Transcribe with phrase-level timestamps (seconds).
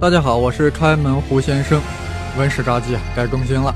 [0.00, 1.78] 大家好，我是开门胡先生。
[2.38, 3.70] 文史札记该更新了，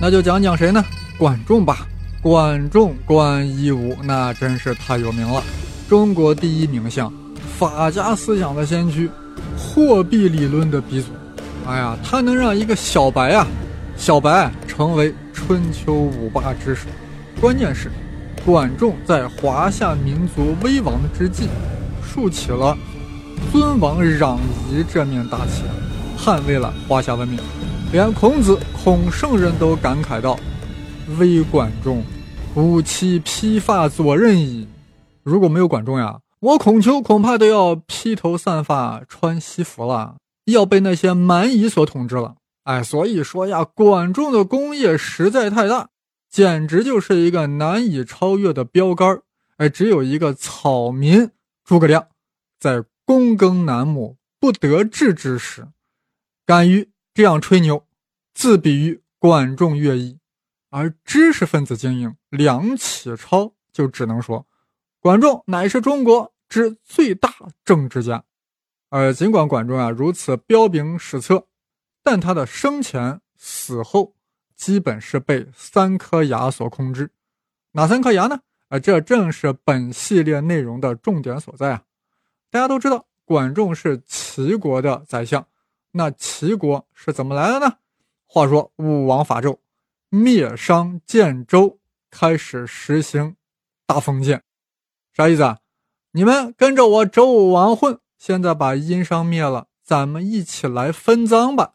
[0.00, 0.84] 那就讲讲谁呢？
[1.16, 1.86] 管仲吧。
[2.20, 5.40] 管仲，管夷吾，那真是太有名了。
[5.88, 7.12] 中国第一名相，
[7.56, 9.08] 法家思想的先驱，
[9.56, 11.12] 货币理论的鼻祖。
[11.64, 13.46] 哎呀，他能让一个小白啊，
[13.96, 16.88] 小白成为春秋五霸之首。
[17.40, 17.88] 关键是，
[18.44, 21.46] 管仲在华夏民族危亡之际，
[22.02, 22.76] 竖起了。
[23.50, 24.38] 尊王攘
[24.70, 25.62] 夷这面大旗，
[26.16, 27.40] 捍卫了华夏文明，
[27.90, 30.38] 连孔子、孔圣人都感慨道
[31.18, 32.04] ：“微管仲，
[32.54, 34.68] 吾妻披发左衽矣。”
[35.24, 42.36] 如果没有管仲呀，我孔丘恐怕都要披头散发穿西服了，要被那些蛮夷所统治了。
[42.64, 45.88] 哎，所以说呀，管仲的功业实在太大，
[46.30, 49.20] 简直就是一个难以超越的标杆
[49.56, 51.30] 哎，只有一个草民
[51.64, 52.06] 诸葛亮，
[52.60, 52.84] 在。
[53.08, 55.66] 躬耕南亩，不得志之时，
[56.44, 57.86] 敢于这样吹牛，
[58.34, 60.18] 自比于管仲、乐毅。
[60.68, 64.46] 而知识分子精英梁启超就只能说，
[65.00, 68.22] 管仲乃是中国之最大政治家。
[68.90, 71.46] 而尽管管仲啊如此彪炳史册，
[72.02, 74.14] 但他的生前死后
[74.54, 77.10] 基本是被三颗牙所控制。
[77.72, 78.40] 哪三颗牙呢？
[78.68, 81.84] 啊，这正是本系列内容的重点所在啊。
[82.50, 85.46] 大家都知道，管仲是齐国的宰相。
[85.92, 87.76] 那齐国是怎么来的呢？
[88.26, 89.58] 话说武王伐纣，
[90.08, 91.78] 灭商建周，
[92.10, 93.36] 开始实行
[93.86, 94.42] 大封建。
[95.12, 95.58] 啥意思啊？
[96.12, 101.74] 你们跟着我周武王混，现在把殷商灭了，咱们一起来分赃吧。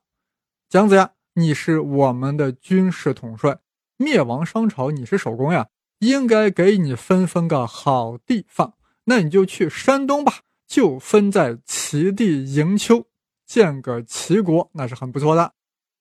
[0.70, 3.60] 姜子牙，你是我们的军事统帅，
[3.98, 5.68] 灭亡商朝你是首功呀，
[6.00, 8.74] 应该给你分分个好地方。
[9.06, 10.42] 那你就去山东吧。
[10.74, 13.06] 就分在齐地营丘
[13.46, 15.54] 建个齐国，那是很不错的。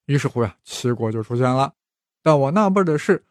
[0.07, 1.75] 于是乎呀，齐国就出现了。
[2.23, 3.23] 但我纳闷的是，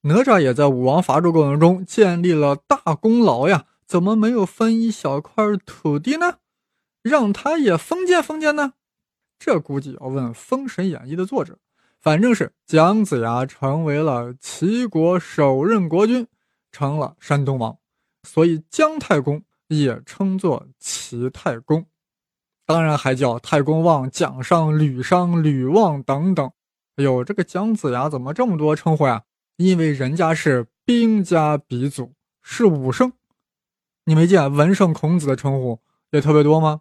[0.00, 6.38] 哪吒也在武王伐纣过程中建立了大功劳呀，怎么没有分一小块土地呢？
[7.02, 8.72] 让他也封建封建呢？
[9.38, 11.60] 这估计要问《封神演义》的作者。
[12.00, 16.26] 反正是姜子牙成为了齐国首任国君，
[16.72, 17.78] 成了山东王，
[18.24, 19.44] 所以姜太公。
[19.68, 21.86] 也称作齐太公，
[22.66, 26.50] 当然还叫太公望、蒋尚、吕尚、吕望等等。
[26.96, 29.22] 哎呦，这个姜子牙怎么这么多称呼呀？
[29.56, 32.12] 因为人家是兵家鼻祖，
[32.42, 33.12] 是武圣。
[34.04, 35.80] 你没见文圣孔子的称呼
[36.10, 36.80] 也特别多吗？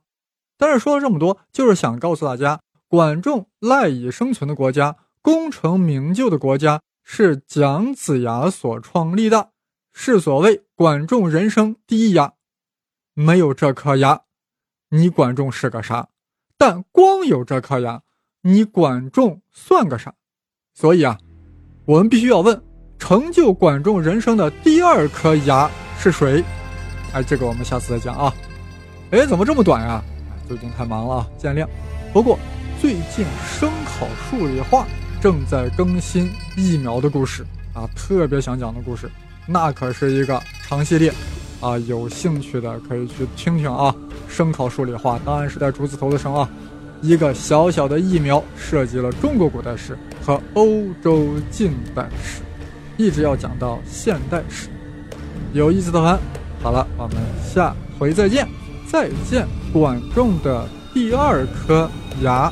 [0.57, 9.51] 但是说了这么多，就是想告诉大家，管仲赖以生存的国家、功成名就的国家，是姜子牙所创立的，
[9.93, 12.33] 是所谓管仲人生第一牙。
[13.19, 14.21] 没有这颗牙，
[14.89, 16.07] 你管仲是个啥？
[16.55, 18.03] 但光有这颗牙，
[18.43, 20.13] 你管仲算个啥？
[20.75, 21.17] 所以啊，
[21.85, 22.61] 我们必须要问：
[22.99, 25.67] 成就管仲人生的第二颗牙
[25.97, 26.43] 是谁？
[27.11, 28.31] 哎，这个我们下次再讲啊。
[29.09, 29.99] 哎，怎么这么短呀？
[30.47, 31.67] 最近太忙了啊，见谅。
[32.13, 32.37] 不过
[32.79, 34.85] 最近生考数理化
[35.19, 39.09] 正在更新疫苗的故事啊，特别想讲的故事，
[39.47, 41.11] 那可是一个长系列。
[41.59, 43.93] 啊，有兴趣的可以去听听啊。
[44.27, 46.47] 声考数理化，当然是带竹字头的声啊。
[47.01, 52.41] 一个小小的疫苗，涉及了中国古代史和欧洲近代史，
[52.97, 54.69] 一直要讲到现代史，
[55.53, 56.19] 有意思的很。
[56.61, 57.17] 好了，我们
[57.53, 58.47] 下回再见。
[58.89, 61.89] 再见，管仲的第二颗
[62.21, 62.51] 牙。